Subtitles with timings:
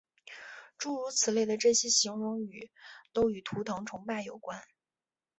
[0.79, 2.71] 诸如此类的这些形容语
[3.13, 4.59] 都与图腾崇拜有关。